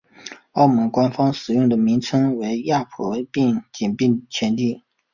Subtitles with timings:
[0.53, 3.61] 澳门官方使用的名称为亚婆井
[4.27, 4.81] 前地。